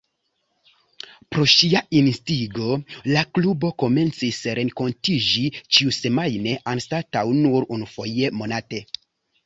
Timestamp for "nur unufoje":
7.45-8.37